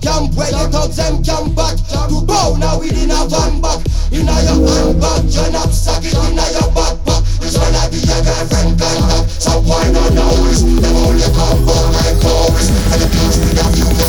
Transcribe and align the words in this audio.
Camp 0.00 0.34
where 0.34 0.50
the 0.50 0.68
thugs 0.70 0.96
them 0.96 1.22
camp 1.22 1.54
back. 1.54 1.76
To 2.08 2.24
bow 2.24 2.56
now 2.58 2.78
within 2.78 3.10
a 3.10 3.26
van 3.26 3.60
back. 3.60 3.84
Inna 4.10 4.32
your 4.40 4.64
handbag, 4.64 5.28
your 5.28 5.50
knapsack 5.52 6.04
it. 6.04 6.14
Inna 6.14 6.44
your 6.56 6.72
backpack 6.72 7.20
This 7.40 7.58
one 7.58 7.74
I 7.74 7.90
be 7.90 7.98
your 8.00 8.24
girlfriend 8.24 8.80
contact 8.80 9.30
So 9.30 9.60
why 9.68 9.84
not 9.92 10.14
know 10.14 10.32
this? 10.48 10.62
Them 10.62 10.96
only 10.96 11.28
come 11.36 11.60
for 11.68 11.84
my 11.92 12.08
chorus 12.24 12.72
And 12.88 13.02
the 13.02 13.08
beats 13.12 13.36
with 13.36 13.60
a 13.60 13.64
few 13.76 14.07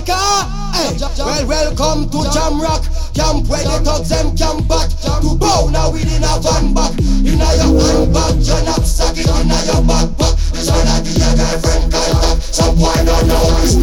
Jamaica, 0.00 0.16
hey. 0.72 0.96
Well, 1.18 1.46
welcome 1.46 2.08
to 2.10 2.18
Jamrock 2.32 2.88
Camp 3.14 3.46
where 3.48 3.62
the 3.64 3.84
thugs 3.84 4.08
them 4.08 4.36
camp 4.36 4.66
back. 4.68 4.88
To 5.20 5.36
bow 5.36 5.68
now 5.70 5.92
within 5.92 6.24
a 6.24 6.40
van 6.40 6.72
back. 6.72 6.96
Inna 7.20 7.48
your 7.60 7.76
handbag, 7.76 8.40
your 8.40 8.62
knapsack 8.64 9.18
inna 9.18 9.60
your 9.68 9.84
backpack 9.84 10.34
This 10.52 10.70
one 10.70 10.88
I 10.88 11.00
be 11.04 11.10
your 11.20 11.36
contact 11.36 12.42
Some 12.42 12.76
boy 12.76 12.96
don't 13.04 13.28
know 13.28 13.44
this, 13.60 13.76